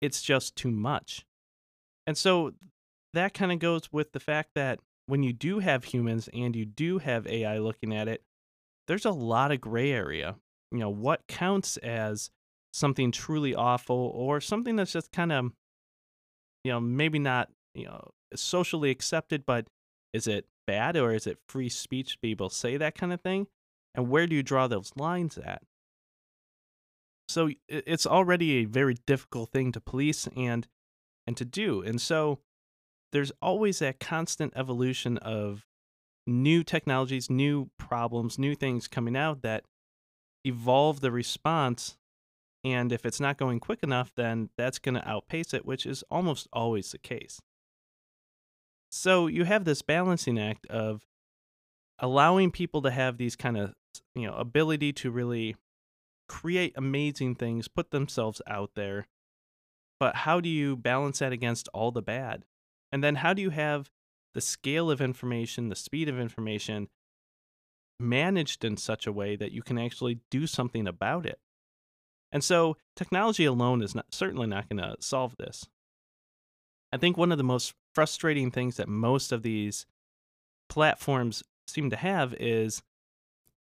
it's 0.00 0.22
just 0.22 0.56
too 0.56 0.70
much. 0.70 1.24
And 2.06 2.16
so 2.16 2.52
that 3.12 3.34
kind 3.34 3.52
of 3.52 3.58
goes 3.58 3.92
with 3.92 4.12
the 4.12 4.20
fact 4.20 4.50
that 4.54 4.80
when 5.06 5.22
you 5.22 5.32
do 5.32 5.58
have 5.58 5.84
humans 5.84 6.28
and 6.32 6.54
you 6.54 6.64
do 6.64 6.98
have 6.98 7.26
AI 7.26 7.58
looking 7.58 7.94
at 7.94 8.08
it, 8.08 8.22
there's 8.90 9.04
a 9.04 9.12
lot 9.12 9.52
of 9.52 9.60
gray 9.60 9.92
area. 9.92 10.34
You 10.72 10.78
know, 10.78 10.90
what 10.90 11.28
counts 11.28 11.76
as 11.76 12.28
something 12.72 13.12
truly 13.12 13.54
awful 13.54 14.10
or 14.16 14.40
something 14.40 14.74
that's 14.74 14.90
just 14.90 15.12
kind 15.12 15.30
of, 15.30 15.52
you 16.64 16.72
know, 16.72 16.80
maybe 16.80 17.20
not, 17.20 17.50
you 17.72 17.84
know, 17.84 18.10
socially 18.34 18.90
accepted, 18.90 19.46
but 19.46 19.68
is 20.12 20.26
it 20.26 20.46
bad 20.66 20.96
or 20.96 21.14
is 21.14 21.28
it 21.28 21.38
free 21.48 21.68
speech 21.68 22.14
to 22.14 22.18
be 22.20 22.32
able 22.32 22.48
to 22.48 22.54
say 22.54 22.76
that 22.78 22.96
kind 22.96 23.12
of 23.12 23.20
thing? 23.20 23.46
And 23.94 24.08
where 24.08 24.26
do 24.26 24.34
you 24.34 24.42
draw 24.42 24.66
those 24.66 24.90
lines 24.96 25.38
at? 25.38 25.62
So 27.28 27.50
it's 27.68 28.06
already 28.06 28.56
a 28.56 28.64
very 28.64 28.96
difficult 29.06 29.50
thing 29.50 29.70
to 29.70 29.80
police 29.80 30.28
and 30.36 30.66
and 31.28 31.36
to 31.36 31.44
do. 31.44 31.80
And 31.80 32.00
so 32.00 32.40
there's 33.12 33.30
always 33.40 33.78
that 33.78 34.00
constant 34.00 34.52
evolution 34.56 35.16
of 35.18 35.64
new 36.30 36.62
technologies, 36.62 37.28
new 37.28 37.70
problems, 37.78 38.38
new 38.38 38.54
things 38.54 38.88
coming 38.88 39.16
out 39.16 39.42
that 39.42 39.64
evolve 40.44 41.00
the 41.00 41.10
response. 41.10 41.96
And 42.64 42.92
if 42.92 43.04
it's 43.04 43.20
not 43.20 43.38
going 43.38 43.60
quick 43.60 43.82
enough, 43.82 44.12
then 44.14 44.50
that's 44.56 44.78
going 44.78 44.94
to 44.94 45.08
outpace 45.08 45.52
it, 45.52 45.66
which 45.66 45.86
is 45.86 46.04
almost 46.10 46.48
always 46.52 46.92
the 46.92 46.98
case. 46.98 47.40
So 48.90 49.26
you 49.26 49.44
have 49.44 49.64
this 49.64 49.82
balancing 49.82 50.38
act 50.38 50.66
of 50.66 51.06
allowing 51.98 52.50
people 52.50 52.82
to 52.82 52.90
have 52.90 53.18
these 53.18 53.36
kind 53.36 53.56
of 53.56 53.74
you 54.14 54.26
know 54.26 54.34
ability 54.34 54.92
to 54.94 55.10
really 55.10 55.56
create 56.28 56.72
amazing 56.76 57.34
things, 57.34 57.68
put 57.68 57.90
themselves 57.90 58.40
out 58.46 58.70
there. 58.74 59.06
But 59.98 60.16
how 60.16 60.40
do 60.40 60.48
you 60.48 60.76
balance 60.76 61.18
that 61.18 61.32
against 61.32 61.68
all 61.74 61.90
the 61.90 62.02
bad? 62.02 62.44
And 62.92 63.04
then 63.04 63.16
how 63.16 63.34
do 63.34 63.42
you 63.42 63.50
have 63.50 63.90
the 64.34 64.40
scale 64.40 64.90
of 64.90 65.00
information, 65.00 65.68
the 65.68 65.76
speed 65.76 66.08
of 66.08 66.18
information 66.18 66.88
managed 67.98 68.64
in 68.64 68.76
such 68.76 69.06
a 69.06 69.12
way 69.12 69.36
that 69.36 69.52
you 69.52 69.62
can 69.62 69.78
actually 69.78 70.20
do 70.30 70.46
something 70.46 70.86
about 70.86 71.26
it? 71.26 71.38
And 72.32 72.44
so 72.44 72.76
technology 72.94 73.44
alone 73.44 73.82
is 73.82 73.94
not, 73.94 74.06
certainly 74.12 74.46
not 74.46 74.68
going 74.68 74.78
to 74.78 74.96
solve 75.00 75.36
this. 75.36 75.66
I 76.92 76.96
think 76.96 77.16
one 77.16 77.32
of 77.32 77.38
the 77.38 77.44
most 77.44 77.74
frustrating 77.94 78.50
things 78.50 78.76
that 78.76 78.88
most 78.88 79.32
of 79.32 79.42
these 79.42 79.86
platforms 80.68 81.42
seem 81.66 81.90
to 81.90 81.96
have 81.96 82.34
is 82.34 82.82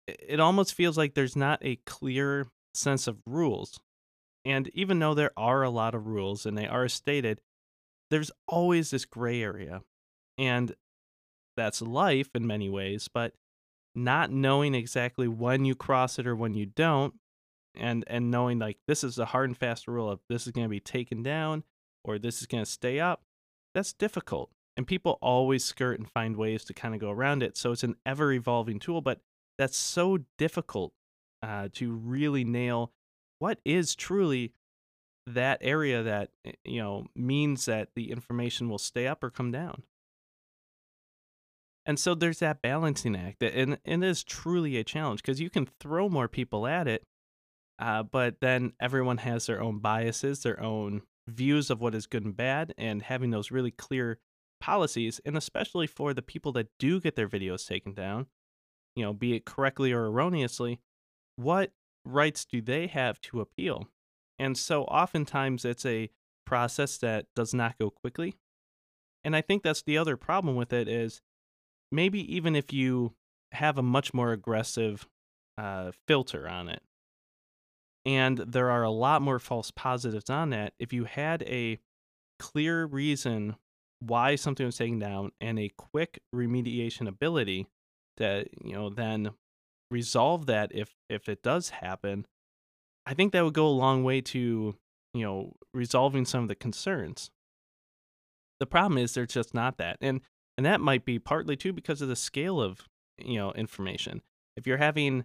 it 0.08 0.40
almost 0.40 0.74
feels 0.74 0.98
like 0.98 1.14
there's 1.14 1.36
not 1.36 1.60
a 1.62 1.78
clear 1.86 2.48
sense 2.74 3.08
of 3.08 3.22
rules. 3.26 3.80
And 4.44 4.70
even 4.74 5.00
though 5.00 5.14
there 5.14 5.32
are 5.38 5.64
a 5.64 5.70
lot 5.70 5.94
of 5.94 6.08
rules 6.08 6.46
and 6.46 6.58
they 6.58 6.68
are 6.68 6.88
stated, 6.88 7.42
there's 8.10 8.32
always 8.48 8.92
this 8.92 9.06
gray 9.06 9.42
area. 9.42 9.82
And 10.42 10.76
that's 11.56 11.82
life 11.82 12.30
in 12.34 12.48
many 12.48 12.68
ways, 12.68 13.08
but 13.14 13.34
not 13.94 14.32
knowing 14.32 14.74
exactly 14.74 15.28
when 15.28 15.66
you 15.66 15.76
cross 15.76 16.18
it 16.18 16.26
or 16.26 16.36
when 16.36 16.56
you 16.56 16.66
don't 16.66 17.14
and 17.76 18.04
and 18.08 18.32
knowing 18.32 18.58
like 18.60 18.78
this 18.88 19.04
is 19.04 19.20
a 19.20 19.26
hard 19.26 19.50
and 19.50 19.58
fast 19.58 19.88
rule 19.88 20.10
of 20.10 20.20
this 20.30 20.46
is 20.46 20.52
going 20.52 20.66
to 20.66 20.70
be 20.70 20.80
taken 20.80 21.22
down 21.22 21.64
or 22.04 22.18
this 22.18 22.42
is 22.42 22.48
going 22.48 22.64
to 22.64 22.70
stay 22.70 23.00
up 23.00 23.22
that's 23.74 23.94
difficult 23.94 24.50
and 24.78 24.88
people 24.88 25.18
always 25.22 25.64
skirt 25.64 26.00
and 26.00 26.10
find 26.10 26.36
ways 26.38 26.64
to 26.64 26.74
kind 26.74 26.94
of 26.94 27.02
go 27.02 27.12
around 27.12 27.44
it 27.44 27.58
so 27.58 27.72
it's 27.72 27.84
an 27.84 27.96
ever 28.06 28.32
evolving 28.32 28.80
tool 28.80 29.02
but 29.02 29.20
that's 29.58 29.78
so 29.78 30.18
difficult 30.38 30.94
uh, 31.44 31.68
to 31.74 31.92
really 31.92 32.44
nail 32.44 32.92
what 33.40 33.60
is 33.66 33.96
truly 33.96 34.54
that 35.28 35.58
area 35.62 36.04
that 36.04 36.30
eh, 36.46 36.52
you 36.64 36.82
know 36.82 37.06
means 37.16 37.66
that 37.66 37.90
the 37.96 38.12
information 38.12 38.70
will 38.70 38.78
stay 38.78 39.08
up 39.08 39.24
or 39.24 39.30
come 39.30 39.52
down 39.52 39.84
and 41.86 42.00
so 42.00 42.14
there's 42.14 42.40
that 42.40 42.62
balancing 42.62 43.16
act 43.16 43.42
and, 43.44 43.78
and 43.86 44.04
it 44.04 44.08
is 44.08 44.24
truly 44.24 44.78
a 44.78 44.84
challenge 44.84 45.22
because 45.22 45.42
you 45.42 45.50
can 45.50 45.68
throw 45.80 46.10
more 46.10 46.28
people 46.28 46.68
at 46.68 46.88
it 46.88 47.04
uh, 47.80 48.04
but 48.04 48.36
then 48.42 48.74
everyone 48.80 49.18
has 49.18 49.46
their 49.46 49.62
own 49.62 49.80
biases 49.80 50.44
their 50.44 50.62
own 50.62 51.02
views 51.28 51.70
of 51.70 51.80
what 51.80 51.96
is 51.96 52.08
good 52.08 52.26
and 52.26 52.36
bad 52.36 52.74
and 52.78 53.04
having 53.04 53.32
those 53.32 53.52
really 53.52 53.72
clear 53.72 54.20
policies 54.60 55.20
and 55.26 55.36
especially 55.36 55.88
for 55.88 56.14
the 56.14 56.22
people 56.22 56.52
that 56.52 56.68
do 56.78 57.00
get 57.00 57.16
their 57.16 57.30
videos 57.30 57.68
taken 57.68 57.94
down 57.94 58.28
you 58.96 59.04
know, 59.04 59.14
be 59.14 59.36
it 59.36 59.46
correctly 59.46 59.92
or 59.92 60.06
erroneously, 60.06 60.80
what 61.36 61.72
rights 62.06 62.46
do 62.46 62.62
they 62.62 62.88
have 62.88 63.20
to 63.22 63.42
appeal? 63.42 63.88
And 64.40 64.58
so 64.58 64.84
oftentimes 64.86 65.66
it's 65.66 65.86
a 65.86 66.10
process 66.46 66.98
that 66.98 67.28
does 67.36 67.54
not 67.54 67.78
go 67.78 67.90
quickly. 67.90 68.36
And 69.24 69.36
I 69.36 69.42
think 69.42 69.64
that's 69.64 69.84
the 69.84 69.98
other 69.98 70.18
problem 70.18 70.56
with 70.56 70.74
it 70.74 70.88
is 70.88 71.22
maybe 71.92 72.36
even 72.36 72.56
if 72.56 72.72
you 72.72 73.14
have 73.52 73.78
a 73.78 73.84
much 73.84 74.14
more 74.14 74.32
aggressive 74.32 75.08
uh, 75.58 75.92
filter 76.08 76.48
on 76.48 76.70
it. 76.70 76.82
And 78.06 78.38
there 78.40 78.72
are 78.72 78.84
a 78.84 78.90
lot 78.90 79.22
more 79.22 79.38
false 79.40 79.70
positives 79.72 80.30
on 80.30 80.50
that. 80.52 80.74
If 80.80 80.92
you 80.92 81.04
had 81.04 81.44
a 81.44 81.80
clear 82.40 82.86
reason 82.86 83.56
why 84.00 84.36
something 84.36 84.66
was 84.66 84.78
taken 84.78 84.98
down 84.98 85.32
and 85.40 85.60
a 85.60 85.72
quick 85.78 86.20
remediation 86.34 87.08
ability 87.08 87.68
to, 88.18 88.46
you 88.64 88.74
know, 88.74 88.90
then 88.90 89.32
resolve 89.92 90.48
that 90.48 90.72
if 90.74 90.96
if 91.10 91.30
it 91.30 91.44
does 91.44 91.70
happen, 91.70 92.26
I 93.06 93.14
think 93.14 93.34
that 93.34 93.44
would 93.44 93.54
go 93.54 93.68
a 93.68 93.70
long 93.70 94.04
way 94.04 94.22
to, 94.22 94.76
you 95.14 95.24
know, 95.24 95.54
resolving 95.74 96.26
some 96.26 96.42
of 96.42 96.48
the 96.48 96.56
concerns. 96.56 97.30
The 98.60 98.66
problem 98.66 98.98
is 98.98 99.14
there's 99.14 99.34
just 99.34 99.54
not 99.54 99.78
that. 99.78 99.98
And 100.02 100.22
and 100.62 100.66
that 100.68 100.80
might 100.80 101.06
be 101.06 101.18
partly 101.18 101.56
too 101.56 101.74
because 101.74 102.04
of 102.04 102.08
the 102.08 102.16
scale 102.16 102.62
of, 102.62 102.88
you 103.18 103.40
know, 103.40 103.52
information. 103.54 104.22
If 104.56 104.68
you're 104.68 104.78
having, 104.78 105.24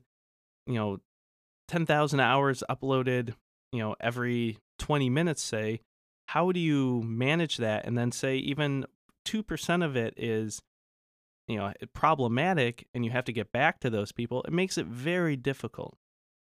you 0.67 0.77
know, 0.77 1.01
10,000 1.69 2.21
hours 2.21 2.65
uploaded, 2.71 3.35
you 3.71 3.81
know, 3.81 3.97
every 4.01 4.57
20 4.79 5.11
minutes 5.11 5.43
say, 5.43 5.83
how 6.29 6.53
do 6.53 6.59
you 6.59 7.03
manage 7.03 7.59
that 7.59 7.85
and 7.85 7.99
then 7.99 8.13
say 8.13 8.37
even 8.37 8.87
2% 9.27 9.85
of 9.85 9.95
it 9.95 10.15
is 10.17 10.63
you 11.49 11.59
know 11.59 11.71
problematic 11.93 12.87
and 12.95 13.05
you 13.05 13.11
have 13.11 13.27
to 13.27 13.33
get 13.33 13.53
back 13.53 13.79
to 13.79 13.91
those 13.91 14.11
people 14.11 14.43
it 14.49 14.53
makes 14.53 14.77
it 14.77 14.87
very 14.87 15.37
difficult 15.37 15.97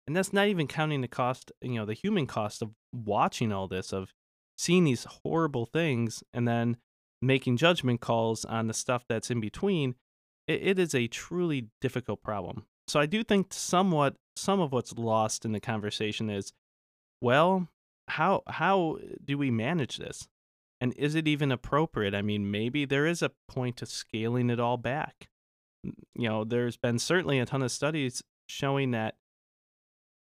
and 0.06 0.14
that's 0.14 0.32
not 0.32 0.48
even 0.48 0.66
counting 0.66 1.00
the 1.00 1.08
cost 1.08 1.50
you 1.62 1.76
know 1.76 1.86
the 1.86 1.94
human 1.94 2.26
cost 2.26 2.60
of 2.60 2.72
watching 2.92 3.50
all 3.50 3.66
this 3.66 3.94
of 3.94 4.12
seeing 4.58 4.84
these 4.84 5.06
horrible 5.22 5.64
things 5.64 6.22
and 6.34 6.46
then 6.46 6.76
making 7.22 7.56
judgment 7.56 8.00
calls 8.00 8.44
on 8.44 8.66
the 8.66 8.74
stuff 8.74 9.04
that's 9.08 9.30
in 9.30 9.40
between 9.40 9.94
it, 10.46 10.62
it 10.62 10.78
is 10.78 10.94
a 10.94 11.06
truly 11.06 11.68
difficult 11.80 12.22
problem 12.22 12.64
so 12.88 12.98
i 13.00 13.06
do 13.06 13.22
think 13.22 13.52
somewhat 13.52 14.16
some 14.36 14.60
of 14.60 14.72
what's 14.72 14.96
lost 14.96 15.44
in 15.44 15.52
the 15.52 15.60
conversation 15.60 16.30
is 16.30 16.52
well 17.20 17.68
how 18.10 18.42
how 18.46 18.98
do 19.24 19.38
we 19.38 19.50
manage 19.50 19.96
this? 19.96 20.28
And 20.80 20.94
is 20.94 21.14
it 21.14 21.28
even 21.28 21.52
appropriate? 21.52 22.14
I 22.14 22.22
mean, 22.22 22.50
maybe 22.50 22.84
there 22.84 23.06
is 23.06 23.22
a 23.22 23.32
point 23.48 23.76
to 23.78 23.86
scaling 23.86 24.50
it 24.50 24.58
all 24.58 24.76
back. 24.76 25.28
You 25.82 26.28
know, 26.28 26.44
there's 26.44 26.76
been 26.76 26.98
certainly 26.98 27.38
a 27.38 27.46
ton 27.46 27.62
of 27.62 27.70
studies 27.70 28.22
showing 28.48 28.90
that 28.92 29.16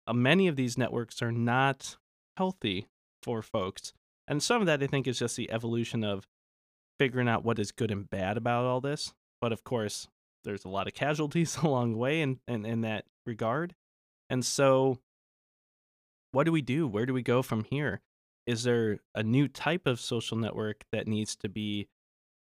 uh, 0.07 0.13
many 0.13 0.47
of 0.47 0.55
these 0.55 0.77
networks 0.77 1.21
are 1.21 1.31
not 1.31 1.97
healthy 2.37 2.87
for 3.23 3.41
folks. 3.41 3.93
And 4.27 4.41
some 4.41 4.61
of 4.61 4.67
that 4.67 4.81
I 4.81 4.87
think 4.87 5.07
is 5.07 5.19
just 5.19 5.35
the 5.35 5.51
evolution 5.51 6.03
of 6.03 6.27
figuring 6.99 7.27
out 7.27 7.43
what 7.43 7.59
is 7.59 7.71
good 7.71 7.91
and 7.91 8.09
bad 8.09 8.37
about 8.37 8.65
all 8.65 8.81
this. 8.81 9.13
But 9.41 9.51
of 9.51 9.63
course, 9.63 10.07
there's 10.43 10.65
a 10.65 10.69
lot 10.69 10.87
of 10.87 10.93
casualties 10.93 11.57
along 11.63 11.93
the 11.93 11.97
way 11.97 12.21
in, 12.21 12.39
in, 12.47 12.65
in 12.65 12.81
that 12.81 13.05
regard. 13.25 13.75
And 14.29 14.45
so 14.45 14.99
what 16.31 16.43
do 16.45 16.51
we 16.51 16.61
do? 16.61 16.87
Where 16.87 17.05
do 17.05 17.13
we 17.13 17.21
go 17.21 17.41
from 17.41 17.63
here? 17.63 18.01
Is 18.45 18.63
there 18.63 18.99
a 19.15 19.23
new 19.23 19.47
type 19.47 19.87
of 19.87 19.99
social 19.99 20.37
network 20.37 20.83
that 20.91 21.07
needs 21.07 21.35
to 21.37 21.49
be 21.49 21.87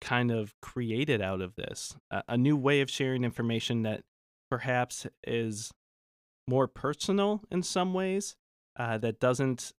kind 0.01 0.31
of 0.31 0.55
created 0.61 1.21
out 1.21 1.41
of 1.41 1.55
this? 1.57 1.95
A, 2.11 2.37
new 2.37 2.57
way 2.57 2.81
of 2.81 2.91
sharing 2.91 3.23
information 3.23 3.83
that 3.83 4.03
perhaps 4.51 5.07
is 5.25 5.71
more 6.49 6.67
personal 6.67 7.43
in 7.51 7.63
some 7.63 7.95
ways, 7.95 8.35
uh, 8.77 8.99
that 8.99 9.21
doesn't 9.21 9.73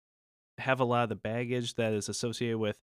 have 0.60 0.80
a 0.80 0.86
lot 0.86 1.04
of 1.04 1.10
the 1.10 1.16
baggage 1.16 1.76
that 1.76 1.92
is 1.94 2.08
associated 2.08 2.60
with 2.60 2.78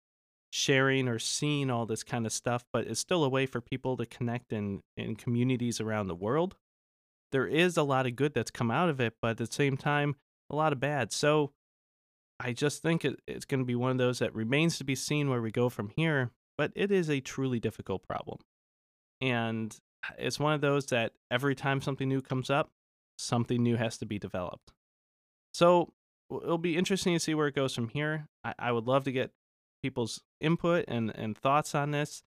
sharing 0.51 1.07
or 1.07 1.17
seeing 1.17 1.69
all 1.69 1.85
this 1.85 2.03
kind 2.03 2.25
of 2.25 2.33
stuff, 2.33 2.65
but 2.71 2.85
it's 2.85 2.99
still 2.99 3.23
a 3.23 3.29
way 3.29 3.45
for 3.45 3.61
people 3.61 3.97
to 3.97 4.05
connect 4.05 4.51
in, 4.53 4.81
in 4.97 5.15
communities 5.15 5.79
around 5.79 6.07
the 6.07 6.15
world. 6.15 6.55
There 7.31 7.47
is 7.47 7.77
a 7.77 7.83
lot 7.83 8.05
of 8.05 8.17
good 8.17 8.33
that's 8.33 8.51
come 8.51 8.69
out 8.69 8.89
of 8.89 8.99
it, 8.99 9.15
but 9.21 9.31
at 9.31 9.37
the 9.37 9.47
same 9.47 9.77
time, 9.77 10.15
a 10.49 10.55
lot 10.55 10.73
of 10.73 10.79
bad. 10.81 11.13
So 11.13 11.53
I 12.39 12.51
just 12.51 12.81
think 12.81 13.05
it, 13.05 13.19
it's 13.27 13.45
going 13.45 13.61
to 13.61 13.65
be 13.65 13.75
one 13.75 13.91
of 13.91 13.97
those 13.97 14.19
that 14.19 14.35
remains 14.35 14.77
to 14.77 14.83
be 14.83 14.95
seen 14.95 15.29
where 15.29 15.41
we 15.41 15.51
go 15.51 15.69
from 15.69 15.91
here, 15.95 16.31
but 16.57 16.71
it 16.75 16.91
is 16.91 17.09
a 17.09 17.21
truly 17.21 17.59
difficult 17.59 18.03
problem. 18.03 18.39
And 19.21 19.75
uh, 20.05 20.13
it's 20.17 20.39
one 20.39 20.53
of 20.53 20.61
those 20.61 20.87
that 20.87 21.13
every 21.29 21.55
time 21.55 21.81
something 21.81 22.09
new 22.09 22.21
comes 22.21 22.49
up, 22.49 22.71
something 23.17 23.63
new 23.63 23.77
has 23.77 23.97
to 23.99 24.05
be 24.05 24.19
developed. 24.19 24.73
So 25.53 25.93
it'll 26.29 26.57
be 26.57 26.77
interesting 26.77 27.13
to 27.13 27.19
see 27.19 27.35
where 27.35 27.47
it 27.47 27.55
goes 27.55 27.73
from 27.73 27.87
here. 27.89 28.27
I, 28.43 28.53
I 28.59 28.71
would 28.73 28.87
love 28.87 29.05
to 29.05 29.11
get 29.11 29.31
people's 29.81 30.21
input 30.39 30.85
and, 30.87 31.11
and 31.15 31.37
thoughts 31.37 31.75
on 31.75 31.91
this. 31.91 32.23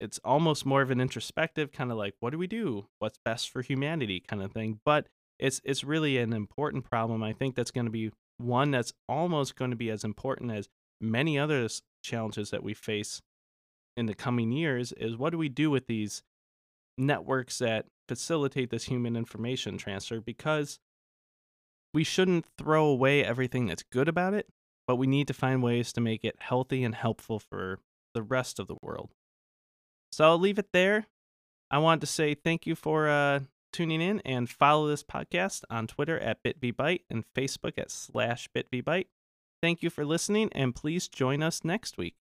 It's 0.00 0.18
almost 0.24 0.64
more 0.64 0.82
of 0.82 0.90
an 0.90 1.00
introspective 1.00 1.72
kind 1.72 1.90
of 1.90 1.98
like, 1.98 2.14
what 2.20 2.30
do 2.30 2.38
we 2.38 2.46
do? 2.46 2.86
What's 2.98 3.18
best 3.24 3.50
for 3.50 3.62
humanity 3.62 4.20
kind 4.26 4.42
of 4.42 4.52
thing. 4.52 4.80
But 4.84 5.06
it's 5.38 5.60
it's 5.64 5.84
really 5.84 6.18
an 6.18 6.32
important 6.32 6.84
problem. 6.84 7.22
I 7.22 7.32
think 7.32 7.54
that's 7.54 7.70
going 7.70 7.86
to 7.86 7.90
be 7.90 8.10
one 8.38 8.70
that's 8.70 8.92
almost 9.08 9.56
going 9.56 9.70
to 9.70 9.76
be 9.76 9.90
as 9.90 10.04
important 10.04 10.52
as 10.52 10.68
many 11.00 11.38
other 11.38 11.68
challenges 12.02 12.50
that 12.50 12.62
we 12.62 12.74
face 12.74 13.20
in 13.96 14.06
the 14.06 14.14
coming 14.14 14.52
years 14.52 14.92
is 14.92 15.16
what 15.16 15.30
do 15.30 15.38
we 15.38 15.48
do 15.48 15.70
with 15.70 15.86
these 15.86 16.22
networks 16.96 17.58
that 17.58 17.86
facilitate 18.08 18.70
this 18.70 18.84
human 18.84 19.16
information 19.16 19.78
transfer 19.78 20.20
because 20.20 20.78
we 21.92 22.04
shouldn't 22.04 22.46
throw 22.56 22.86
away 22.86 23.24
everything 23.24 23.66
that's 23.66 23.82
good 23.82 24.08
about 24.08 24.34
it, 24.34 24.46
but 24.90 24.96
we 24.96 25.06
need 25.06 25.28
to 25.28 25.32
find 25.32 25.62
ways 25.62 25.92
to 25.92 26.00
make 26.00 26.24
it 26.24 26.34
healthy 26.40 26.82
and 26.82 26.96
helpful 26.96 27.38
for 27.38 27.78
the 28.12 28.22
rest 28.22 28.58
of 28.58 28.66
the 28.66 28.74
world. 28.82 29.10
So 30.10 30.24
I'll 30.24 30.36
leave 30.36 30.58
it 30.58 30.72
there. 30.72 31.06
I 31.70 31.78
want 31.78 32.00
to 32.00 32.08
say 32.08 32.34
thank 32.34 32.66
you 32.66 32.74
for 32.74 33.08
uh, 33.08 33.38
tuning 33.72 34.00
in 34.00 34.18
and 34.24 34.50
follow 34.50 34.88
this 34.88 35.04
podcast 35.04 35.62
on 35.70 35.86
Twitter 35.86 36.18
at 36.18 36.42
BitVBite 36.42 37.02
and 37.08 37.22
Facebook 37.36 37.78
at 37.78 37.92
slash 37.92 38.48
BitVBite. 38.52 39.06
Thank 39.62 39.84
you 39.84 39.90
for 39.90 40.04
listening, 40.04 40.50
and 40.56 40.74
please 40.74 41.06
join 41.06 41.40
us 41.40 41.62
next 41.62 41.96
week. 41.96 42.16